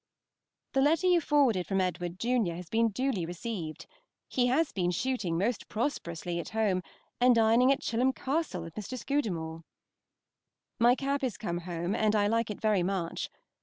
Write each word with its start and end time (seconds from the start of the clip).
The 0.73 0.81
letter 0.81 1.05
you 1.05 1.21
forwarded 1.21 1.67
from 1.67 1.79
Edward, 1.79 2.19
junr., 2.19 2.55
has 2.55 2.69
been 2.69 2.89
duly 2.89 3.23
received. 3.23 3.85
He 4.27 4.47
has 4.47 4.71
been 4.71 4.89
shooting 4.89 5.37
most 5.37 5.69
prosperously 5.69 6.39
at 6.39 6.49
home, 6.57 6.81
and 7.19 7.35
dining 7.35 7.71
at 7.71 7.81
Chilham 7.81 8.11
Castle 8.11 8.63
and 8.63 8.73
with 8.75 8.83
Mr. 8.83 8.97
Scudamore. 8.97 9.61
My 10.79 10.95
cap 10.95 11.23
is 11.23 11.37
come 11.37 11.59
home, 11.59 11.93
and 11.93 12.15
I 12.15 12.25
like 12.25 12.49
it 12.49 12.59
very 12.59 12.81
much. 12.81 13.29